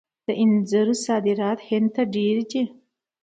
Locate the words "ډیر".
2.15-2.37